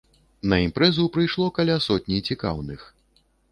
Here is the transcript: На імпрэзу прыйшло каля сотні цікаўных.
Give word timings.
На 0.53 0.57
імпрэзу 0.67 1.05
прыйшло 1.17 1.45
каля 1.59 1.77
сотні 1.89 2.25
цікаўных. 2.31 2.79